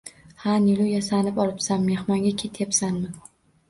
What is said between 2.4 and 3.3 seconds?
ketyapsanmi?